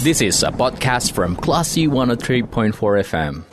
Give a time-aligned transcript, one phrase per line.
[0.00, 2.72] This is a podcast from Classy 103.4
[3.04, 3.44] FM.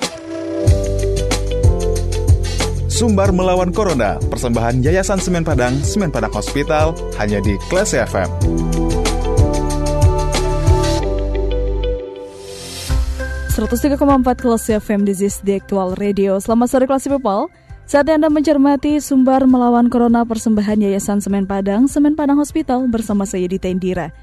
[2.88, 8.32] Sumbar melawan Corona, persembahan Yayasan Semen Padang, Semen Padang Hospital, hanya di Classy FM.
[13.60, 17.52] empat Kelas FM This is the Actual Radio Selamat sore Kelas People
[17.84, 23.52] Saatnya Anda mencermati Sumbar melawan Corona Persembahan Yayasan Semen Padang Semen Padang Hospital bersama saya
[23.52, 24.16] Dita Indira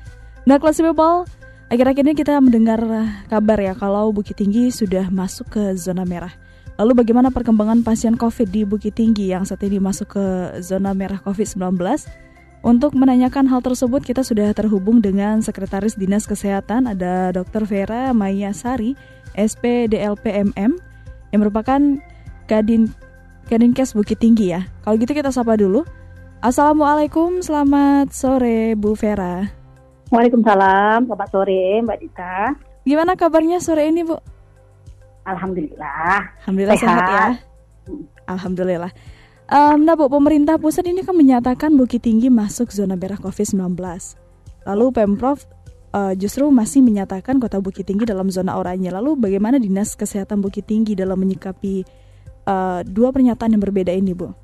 [0.48, 1.43] Nah Kelas People
[1.75, 2.79] Akhir-akhir ini kita mendengar
[3.26, 6.30] kabar ya Kalau Bukit Tinggi sudah masuk ke zona merah
[6.79, 10.25] Lalu bagaimana perkembangan pasien COVID di Bukit Tinggi yang saat ini masuk ke
[10.63, 11.75] zona merah COVID-19
[12.64, 17.68] untuk menanyakan hal tersebut, kita sudah terhubung dengan Sekretaris Dinas Kesehatan, ada Dr.
[17.68, 18.96] Vera Maya Sari,
[19.36, 20.72] SPDLPMM,
[21.29, 22.00] yang merupakan
[22.49, 22.88] Kadin
[23.52, 24.64] Kadinkes Bukit Tinggi ya.
[24.80, 25.85] Kalau gitu kita sapa dulu.
[26.41, 29.64] Assalamualaikum, selamat sore Bu Vera.
[30.13, 32.36] Waalaikumsalam, selamat sore Mbak Dita.
[32.84, 34.20] Gimana kabarnya sore ini Bu?
[35.24, 36.44] Alhamdulillah.
[36.44, 37.27] Alhamdulillah sehat, sehat ya.
[38.28, 38.92] Alhamdulillah.
[39.48, 43.80] Um, nah Bu, pemerintah pusat ini kan menyatakan Bukit Tinggi masuk zona merah COVID-19.
[44.69, 45.44] Lalu Pemprov
[45.97, 48.92] uh, justru masih menyatakan kota Bukit Tinggi dalam zona oranye.
[48.92, 51.84] Lalu bagaimana Dinas Kesehatan Bukit Tinggi dalam menyikapi
[52.44, 54.44] uh, dua pernyataan yang berbeda ini Bu?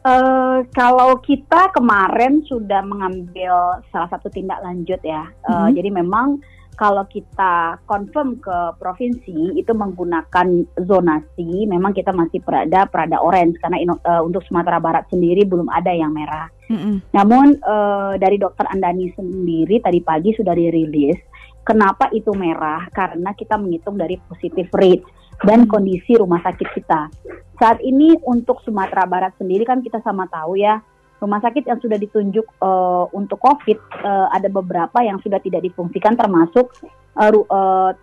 [0.00, 5.52] Uh, kalau kita kemarin sudah mengambil salah satu tindak lanjut ya, mm -hmm.
[5.52, 6.40] uh, jadi memang
[6.80, 13.84] kalau kita confirm ke provinsi itu menggunakan zonasi, memang kita masih berada perada orange karena
[13.84, 16.48] ino, uh, untuk Sumatera Barat sendiri belum ada yang merah.
[16.72, 17.12] Mm-hmm.
[17.12, 21.20] Namun uh, dari Dokter Andani sendiri tadi pagi sudah dirilis,
[21.68, 22.88] kenapa itu merah?
[22.96, 25.04] Karena kita menghitung dari positif rate
[25.44, 27.12] dan kondisi rumah sakit kita.
[27.60, 30.80] Saat ini untuk Sumatera Barat sendiri kan kita sama tahu ya
[31.20, 36.16] rumah sakit yang sudah ditunjuk uh, untuk COVID uh, ada beberapa yang sudah tidak difungsikan
[36.16, 36.72] termasuk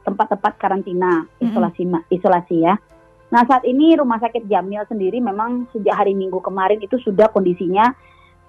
[0.05, 2.13] tempat-tempat uh, karantina isolasi mm -hmm.
[2.13, 2.77] isolasi ya.
[3.33, 7.97] Nah saat ini rumah sakit Jamil sendiri memang sejak hari Minggu kemarin itu sudah kondisinya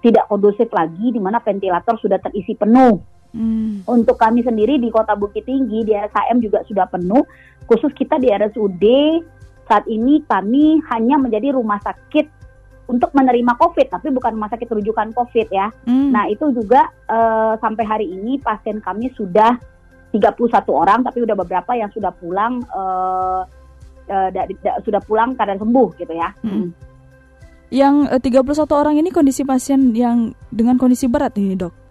[0.05, 3.01] tidak kondusif lagi di mana ventilator sudah terisi penuh.
[3.33, 3.85] Mm.
[3.85, 7.25] Untuk kami sendiri di Kota Bukit Tinggi di RSAM juga sudah penuh.
[7.67, 8.83] Khusus kita di RSUD
[9.69, 12.25] saat ini kami hanya menjadi rumah sakit
[12.89, 15.69] untuk menerima COVID, tapi bukan rumah sakit rujukan COVID ya.
[15.85, 16.09] Hmm.
[16.09, 19.61] Nah itu juga uh, sampai hari ini pasien kami sudah
[20.09, 23.45] 31 orang, tapi udah beberapa yang sudah pulang, uh,
[24.09, 26.33] uh, da, da, sudah pulang keadaan sembuh gitu ya.
[26.41, 26.73] Hmm.
[27.69, 31.88] Yang uh, 31 orang ini kondisi pasien yang dengan kondisi berat ini dok?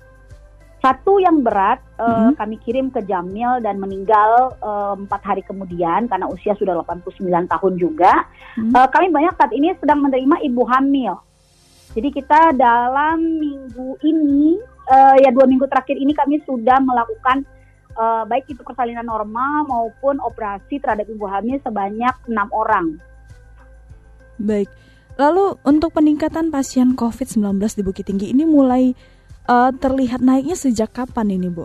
[0.79, 2.33] Satu yang berat uh, mm-hmm.
[2.39, 4.55] kami kirim ke Jamil dan meninggal
[4.95, 8.13] empat uh, hari kemudian karena usia sudah 89 tahun juga.
[8.55, 8.73] Mm-hmm.
[8.79, 11.19] Uh, kami banyak saat ini sedang menerima ibu hamil.
[11.99, 17.43] Jadi kita dalam minggu ini uh, ya dua minggu terakhir ini kami sudah melakukan
[17.99, 22.87] uh, baik itu persalinan normal maupun operasi terhadap ibu hamil sebanyak enam orang.
[24.39, 24.71] Baik.
[25.19, 28.95] Lalu untuk peningkatan pasien COVID-19 di Bukit Tinggi ini mulai
[29.49, 31.65] uh, terlihat naiknya sejak kapan ini, Bu?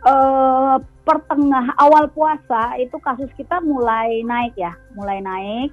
[0.00, 5.70] Uh, pertengah awal puasa itu kasus kita mulai naik ya, mulai naik.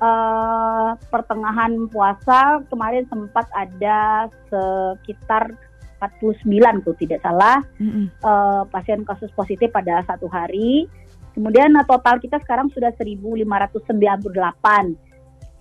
[0.00, 5.52] Uh, pertengahan puasa kemarin sempat ada sekitar
[6.00, 8.08] 49 tuh tidak salah mm-hmm.
[8.24, 10.88] uh, pasien kasus positif pada satu hari.
[11.36, 13.44] Kemudian total kita sekarang sudah 1.598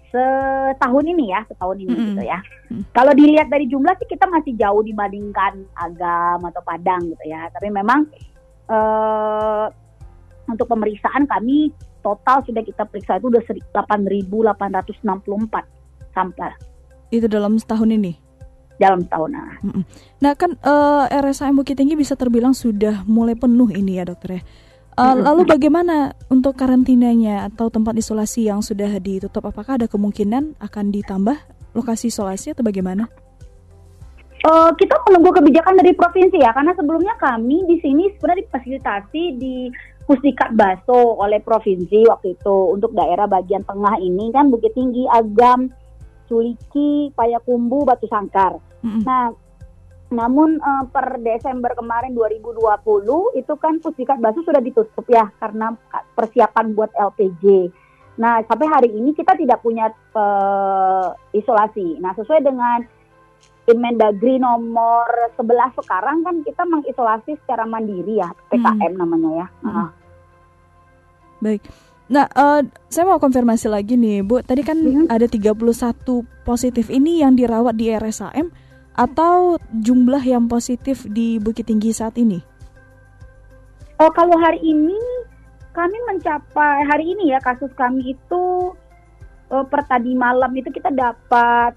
[0.09, 2.07] setahun ini ya, setahun ini mm -hmm.
[2.13, 2.39] gitu ya.
[2.69, 2.83] Mm.
[2.93, 7.49] Kalau dilihat dari jumlah sih kita masih jauh dibandingkan Agam atau Padang gitu ya.
[7.53, 8.09] Tapi memang
[8.69, 9.69] uh,
[10.49, 11.69] untuk pemeriksaan kami
[12.01, 13.43] total sudah kita periksa itu udah
[13.75, 15.05] 8.864
[16.15, 16.51] sampel.
[17.13, 18.13] Itu dalam setahun ini?
[18.79, 19.29] Dalam setahun.
[19.29, 19.49] Nah,
[20.23, 24.39] nah kan uh, eh, RSAM Bukit Tinggi bisa terbilang sudah mulai penuh ini ya dokter
[24.39, 24.43] ya.
[24.99, 29.47] Uh, lalu bagaimana untuk karantinanya atau tempat isolasi yang sudah ditutup?
[29.47, 31.39] Apakah ada kemungkinan akan ditambah
[31.71, 33.07] lokasi isolasi atau bagaimana?
[34.39, 39.55] Uh, kita menunggu kebijakan dari provinsi ya, karena sebelumnya kami di sini sebenarnya difasilitasi di
[40.07, 45.69] Pusdikat Baso oleh provinsi waktu itu untuk daerah bagian tengah ini kan Bukit Tinggi, Agam,
[46.25, 48.57] Suliki, Payakumbu, Batu Sangkar.
[48.81, 49.01] Mm -hmm.
[49.05, 49.29] Nah
[50.09, 52.57] namun uh, per Desember kemarin 2020
[53.37, 55.77] itu kan Pusdikat Basu sudah ditutup ya karena
[56.17, 57.69] persiapan buat LPG.
[58.17, 62.01] Nah sampai hari ini kita tidak punya uh, isolasi.
[62.01, 62.81] Nah sesuai dengan
[63.69, 65.05] Inmendagri nomor
[65.37, 68.97] 11 sekarang kan kita mengisolasi secara mandiri ya PKM hmm.
[68.97, 69.47] namanya ya.
[69.61, 69.69] Hmm.
[69.69, 69.89] Uh.
[71.39, 71.61] Baik.
[72.09, 74.41] Nah, uh, saya mau konfirmasi lagi nih, Bu.
[74.41, 75.13] Tadi kan -hmm.
[75.13, 75.53] ada 31
[76.41, 78.49] positif ini yang dirawat di RSAM
[78.99, 82.43] atau jumlah yang positif di Bukit Tinggi saat ini?
[83.99, 84.99] Oh, kalau hari ini
[85.71, 88.75] kami mencapai hari ini ya kasus kami itu
[89.47, 91.71] uh, per tadi malam itu kita dapat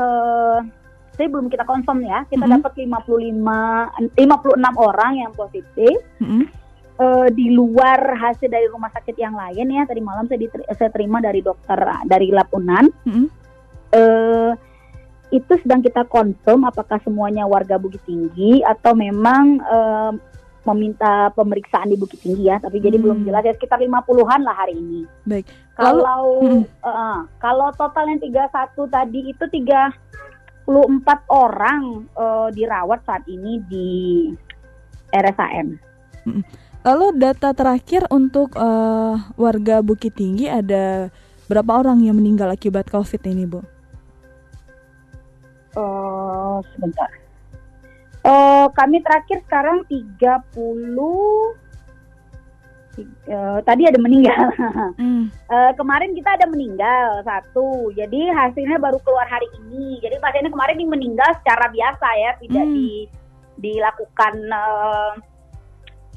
[0.00, 0.64] uh,
[1.12, 2.52] saya belum kita confirm ya, kita Mhm.
[2.56, 6.00] dapat 55 56 orang yang positif.
[6.24, 6.48] Mm-mm.
[6.92, 10.38] eh, di luar hasil dari rumah sakit yang lain ya tadi malam saya,
[10.76, 13.26] saya terima dari dokter dari lab Unan Mm-mm.
[13.90, 14.50] eh
[15.32, 19.58] itu sedang kita confirm apakah semuanya warga Bukit Tinggi atau memang
[20.62, 23.02] meminta pemeriksaan di Bukit Tinggi ya tapi jadi Hmm.
[23.02, 25.02] belum jelas ya sekitar 50-an lah hari ini.
[25.24, 25.50] Baik.
[25.74, 26.62] Lalu- Kalau Hmm.
[26.62, 33.88] eh, kalau total yang 31 tadi itu 34 orang eh, dirawat saat ini di
[35.10, 35.80] RSAM.
[36.82, 41.10] Lalu data terakhir untuk eh, warga Bukit Tinggi ada
[41.50, 43.60] berapa orang yang meninggal akibat COVID ini, Bu?
[45.72, 47.10] Eh, sebentar.
[48.22, 51.56] Eh, kami terakhir sekarang 30
[53.26, 54.46] eh, tadi ada meninggal.
[55.00, 55.32] Hmm.
[55.32, 57.90] Eh, kemarin kita ada meninggal satu.
[57.96, 59.98] Jadi hasilnya baru keluar hari ini.
[60.04, 62.74] Jadi pasiennya kemarin ini meninggal secara biasa ya, tidak Hmm.
[62.76, 62.90] di
[63.58, 65.12] dilakukan eh,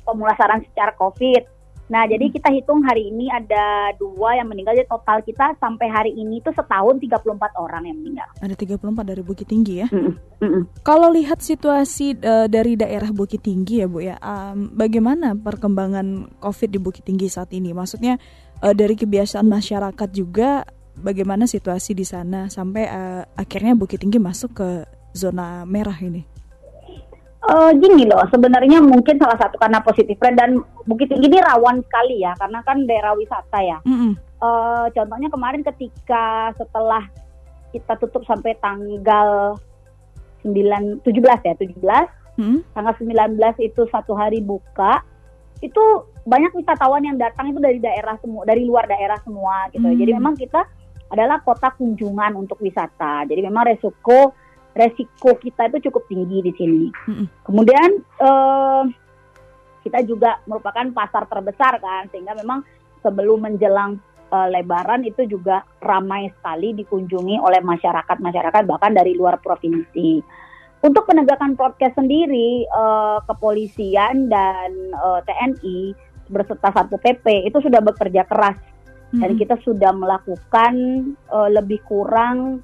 [0.04, 1.55] pemulasaran secara COVID.
[1.86, 4.74] Nah, jadi kita hitung hari ini ada dua yang meninggal.
[4.74, 8.26] Jadi total kita sampai hari ini itu setahun 34 orang yang meninggal.
[8.42, 9.88] Ada 34 dari Bukit Tinggi ya.
[9.94, 10.64] Mm-mm, mm-mm.
[10.82, 16.70] Kalau lihat situasi eh, dari daerah Bukit Tinggi ya Bu ya, em, bagaimana perkembangan COVID
[16.74, 17.70] di Bukit Tinggi saat ini?
[17.70, 18.18] Maksudnya
[18.66, 20.66] eh, dari kebiasaan masyarakat juga,
[20.98, 24.70] bagaimana situasi di sana sampai eh, akhirnya Bukit Tinggi masuk ke
[25.14, 26.35] zona merah ini?
[27.46, 30.58] Eh, gini loh, sebenarnya mungkin salah satu karena positif rate dan
[30.90, 33.78] Bukit Tinggi ini rawan sekali ya, karena kan daerah wisata ya.
[33.86, 34.18] Mm-mm.
[34.18, 37.06] Eh, contohnya kemarin ketika setelah
[37.70, 39.62] kita tutup sampai tanggal
[40.42, 42.66] 9, 17 ya, 17, Mm-mm.
[42.74, 45.06] tanggal 19 itu satu hari buka,
[45.62, 45.84] itu
[46.26, 49.86] banyak wisatawan yang datang itu dari daerah semua, dari luar daerah semua gitu.
[49.86, 49.98] Hmm.
[49.98, 50.66] Jadi memang kita
[51.14, 53.24] adalah kota kunjungan untuk wisata.
[53.30, 54.34] Jadi memang resiko
[54.76, 56.84] resiko kita itu cukup tinggi di sini.
[56.92, 57.28] Mm-mm.
[57.48, 57.90] Kemudian
[58.20, 58.84] eh,
[59.88, 62.62] kita juga merupakan pasar terbesar kan, sehingga memang
[63.00, 63.96] sebelum menjelang
[64.30, 70.20] eh, Lebaran itu juga ramai sekali dikunjungi oleh masyarakat masyarakat bahkan dari luar provinsi.
[70.84, 75.80] Untuk penegakan prokes sendiri, eh, kepolisian dan eh, TNI
[76.28, 78.60] berserta Satpol PP itu sudah bekerja keras
[79.16, 80.74] dan kita sudah melakukan
[81.16, 82.60] eh, lebih kurang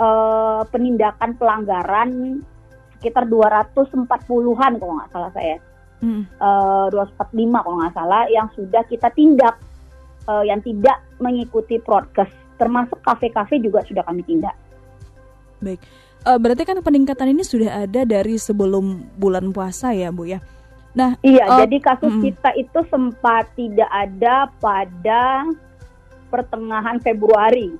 [0.00, 2.40] eh, penindakan pelanggaran
[2.96, 5.56] sekitar 240-an kalau nggak salah saya,
[6.00, 6.24] Mm-mm.
[6.24, 9.60] Eh, 245 kalau nggak salah yang sudah kita tindak
[10.24, 14.56] eh, yang tidak mengikuti prokes, termasuk kafe-kafe juga sudah kami tindak.
[15.60, 15.80] Baik.
[16.20, 20.40] Eh, berarti kan peningkatan ini sudah ada dari sebelum bulan puasa ya, Bu ya.
[20.90, 22.24] Nah, Iya, Oh, jadi kasus mm-mm.
[22.28, 25.46] kita itu sempat tidak ada pada
[26.28, 27.72] pertengahan Februari.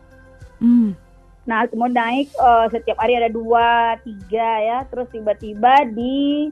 [0.62, 1.09] mm,
[1.50, 6.46] Nah, kemudian naik eh, setiap hari ada dua, tiga ya, terus tiba-tiba di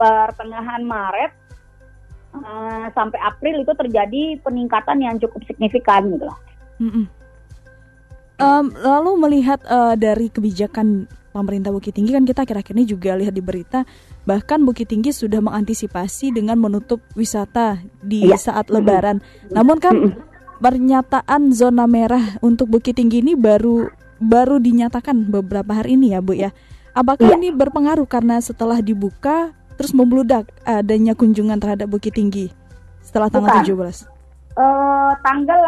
[0.00, 1.32] pertengahan Maret
[2.32, 6.38] eh, sampai April itu terjadi peningkatan yang cukup signifikan gitu loh.
[8.40, 13.36] Em, lalu melihat eh, dari kebijakan pemerintah Bukit Tinggi kan kita akhir-akhir ini juga lihat
[13.36, 13.84] di berita
[14.24, 18.40] bahkan Bukit Tinggi sudah mengantisipasi dengan menutup wisata di Iya.
[18.40, 19.20] saat Lebaran.
[19.52, 19.94] Namun kan
[20.60, 23.88] pernyataan zona merah untuk Bukit Tinggi ini baru
[24.20, 26.52] baru dinyatakan beberapa hari ini ya Bu ya.
[26.92, 27.36] Apakah Iya.
[27.40, 32.52] ini berpengaruh karena setelah dibuka terus membludak adanya kunjungan terhadap Bukit Tinggi
[33.00, 33.64] setelah tanggal Bukan.
[33.64, 34.04] 17?
[34.60, 35.60] Eh, tanggal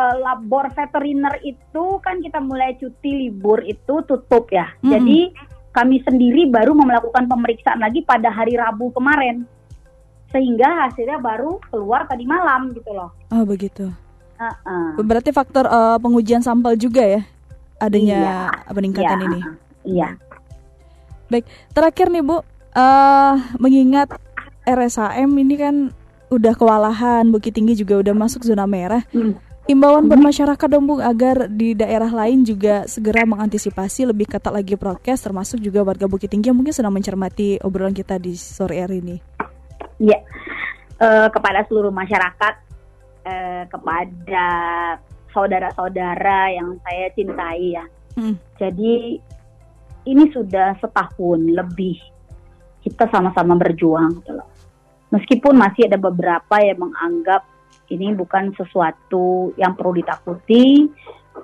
[0.00, 4.72] eh, labor veteriner itu kan kita mulai cuti libur itu tutup ya.
[4.80, 4.88] Mm-mm.
[4.96, 5.20] Jadi
[5.76, 9.44] kami sendiri baru melakukan pemeriksaan lagi pada hari Rabu kemarin.
[10.32, 13.12] Sehingga hasilnya baru keluar tadi malam gitu loh.
[13.34, 13.90] Oh begitu.
[14.40, 14.96] Heeh.
[15.04, 17.20] Berarti faktor eh, pengujian sampel juga ya
[17.80, 19.40] adanya peningkatan Iya, ini.
[19.84, 20.08] Iya.
[21.30, 22.40] Baik, terakhir nih Bu,
[22.76, 24.16] eh mengingat
[24.64, 25.74] RSAM ini kan
[26.30, 29.04] udah kewalahan, Bukit Tinggi juga udah masuk zona merah.
[29.12, 29.36] Hmm.
[29.68, 34.74] Himbauan buat masyarakat dong Bu agar di daerah lain juga segera mengantisipasi lebih ketat lagi
[34.74, 38.98] prokes termasuk juga warga Bukit Tinggi yang mungkin sedang mencermati obrolan kita di sore hari
[39.04, 39.16] ini.
[40.00, 40.20] Iya,
[41.00, 42.69] Eh, kepada seluruh masyarakat,
[43.24, 44.48] eh, kepada
[45.30, 47.84] saudara-saudara yang saya cintai ya.
[48.18, 48.34] Hmm.
[48.58, 49.20] Jadi
[50.08, 51.96] ini sudah setahun lebih
[52.82, 54.20] kita sama-sama berjuang.
[54.22, 54.48] gitu loh.
[55.10, 57.42] Meskipun masih ada beberapa yang menganggap
[57.90, 60.86] ini bukan sesuatu yang perlu ditakuti,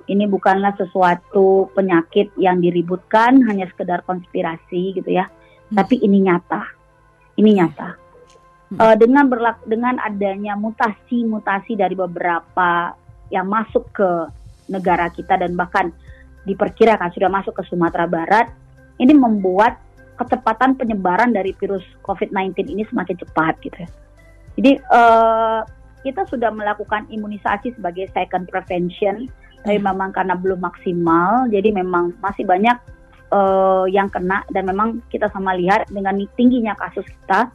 [0.07, 5.27] ini bukanlah sesuatu penyakit yang diributkan, hanya sekedar konspirasi gitu ya.
[5.27, 5.83] Hmm.
[5.83, 6.63] Tapi ini nyata,
[7.35, 8.06] ini nyata.
[8.73, 8.77] Hmm.
[8.79, 12.93] uh, dengan berlak dengan adanya mutasi-mutasi dari beberapa
[13.31, 14.09] yang masuk ke
[14.71, 15.91] negara kita dan bahkan
[16.47, 18.47] diperkirakan sudah masuk ke Sumatera Barat,
[19.03, 19.75] ini membuat
[20.15, 23.83] kecepatan penyebaran dari virus COVID-19 ini semakin cepat gitu.
[24.57, 25.61] Jadi uh,
[26.01, 29.27] kita sudah melakukan imunisasi sebagai second prevention,
[29.61, 29.85] tapi hmm.
[29.85, 32.79] memang karena belum maksimal, jadi memang masih banyak
[33.29, 37.51] uh, yang kena dan memang kita sama lihat dengan tingginya kasus kita,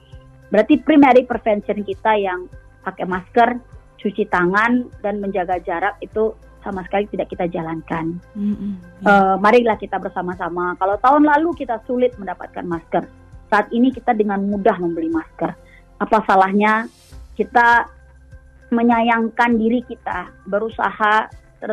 [0.53, 2.45] berarti primary prevention kita yang
[2.85, 3.57] pakai masker,
[3.97, 8.21] cuci tangan dan menjaga jarak itu sama sekali tidak kita jalankan.
[8.39, 8.73] Mm-hmm.
[9.03, 10.79] Uh, marilah kita bersama-sama.
[10.79, 13.09] Kalau tahun lalu kita sulit mendapatkan masker,
[13.51, 15.51] saat ini kita dengan mudah membeli masker.
[15.99, 16.87] Apa salahnya
[17.35, 17.91] kita
[18.73, 21.29] menyayangkan diri kita, berusaha
[21.61, 21.73] ter,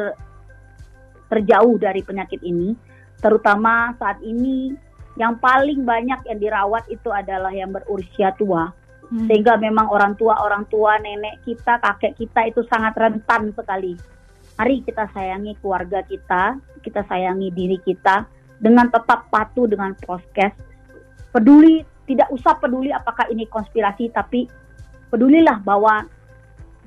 [1.29, 2.75] terjauh dari penyakit ini,
[3.21, 4.73] terutama saat ini
[5.19, 8.71] yang paling banyak yang dirawat itu adalah yang berusia tua.
[9.11, 9.27] Hmm.
[9.27, 13.99] Sehingga memang orang tua, orang tua, nenek kita, kakek kita itu sangat rentan sekali
[14.59, 18.27] Mari kita sayangi keluarga kita, kita sayangi diri kita
[18.59, 20.59] dengan tetap patuh dengan podcast.
[21.31, 24.51] Peduli, tidak usah peduli apakah ini konspirasi, tapi
[25.07, 26.03] pedulilah bahwa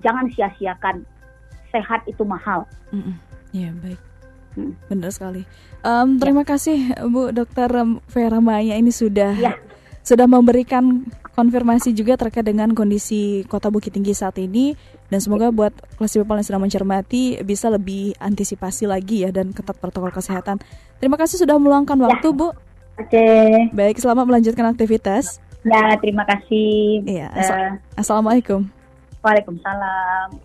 [0.04, 1.00] jangan sia-siakan.
[1.72, 2.68] Sehat itu mahal.
[3.56, 4.11] Iya, baik.
[4.52, 4.76] Hmm.
[4.88, 5.42] Benar sekali.
[5.82, 6.54] Um, terima ya.
[6.54, 6.78] kasih
[7.08, 7.68] Bu Dokter
[8.12, 9.56] Vera Maya ini sudah ya.
[10.04, 14.76] sudah memberikan konfirmasi juga terkait dengan kondisi Kota Bukit Tinggi saat ini
[15.08, 19.80] dan semoga buat kelas people yang sedang mencermati bisa lebih antisipasi lagi ya dan ketat
[19.80, 20.60] protokol kesehatan.
[21.00, 22.04] Terima kasih sudah meluangkan ya.
[22.08, 22.52] waktu, Bu.
[23.00, 23.08] Oke.
[23.08, 23.72] Okay.
[23.72, 25.40] Baik, selamat melanjutkan aktivitas.
[25.64, 27.02] Ya, terima kasih.
[27.08, 27.28] Iya.
[27.32, 28.68] Uh, Assalamualaikum.
[29.24, 30.36] Waalaikumsalam.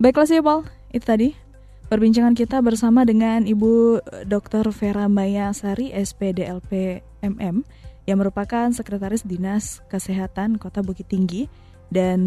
[0.00, 1.28] Baik, kelas people, itu tadi
[1.88, 4.70] perbincangan kita bersama dengan Ibu Dr.
[4.72, 7.64] Vera Maya Sari, SPDLP MM
[8.04, 11.48] yang merupakan Sekretaris Dinas Kesehatan Kota Bukit Tinggi
[11.92, 12.18] dan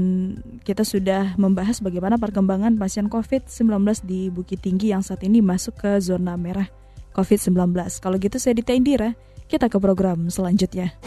[0.64, 5.92] kita sudah membahas bagaimana perkembangan pasien COVID-19 di Bukit Tinggi yang saat ini masuk ke
[6.02, 6.70] zona merah
[7.18, 7.74] COVID-19.
[8.02, 9.18] Kalau gitu saya Dita Indira,
[9.50, 11.07] kita ke program selanjutnya.